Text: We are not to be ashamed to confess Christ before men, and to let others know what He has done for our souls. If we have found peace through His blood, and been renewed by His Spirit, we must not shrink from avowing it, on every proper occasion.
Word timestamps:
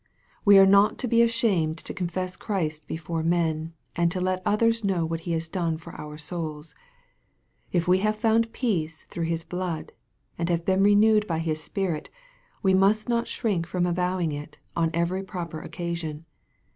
We 0.43 0.57
are 0.57 0.65
not 0.65 0.97
to 0.97 1.07
be 1.07 1.21
ashamed 1.21 1.77
to 1.77 1.93
confess 1.93 2.35
Christ 2.35 2.87
before 2.87 3.21
men, 3.21 3.73
and 3.95 4.09
to 4.09 4.19
let 4.19 4.41
others 4.43 4.83
know 4.83 5.05
what 5.05 5.19
He 5.29 5.33
has 5.33 5.47
done 5.47 5.77
for 5.77 5.93
our 5.93 6.17
souls. 6.17 6.73
If 7.71 7.87
we 7.87 7.99
have 7.99 8.15
found 8.15 8.51
peace 8.51 9.03
through 9.11 9.25
His 9.25 9.43
blood, 9.43 9.91
and 10.39 10.65
been 10.65 10.81
renewed 10.81 11.27
by 11.27 11.37
His 11.37 11.61
Spirit, 11.61 12.09
we 12.63 12.73
must 12.73 13.09
not 13.09 13.27
shrink 13.27 13.67
from 13.67 13.85
avowing 13.85 14.31
it, 14.31 14.57
on 14.75 14.89
every 14.95 15.21
proper 15.21 15.61
occasion. 15.61 16.25